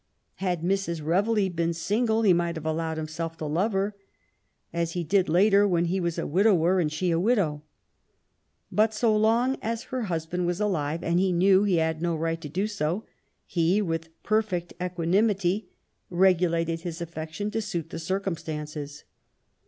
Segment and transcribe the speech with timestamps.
[0.37, 0.99] Had Mrs.
[0.99, 3.95] Reveley been single he might have allowed himself to love her,
[4.73, 7.61] as he did later, when he was a widower and she a widow.
[8.71, 12.41] But so long as her husband was alive, and he knew he had no right
[12.41, 13.05] to do so,
[13.45, 15.69] he, with perfect equanimity,
[16.09, 19.03] regulated his affection to suit the circumstances.